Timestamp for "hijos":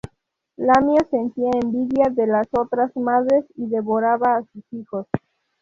4.73-5.05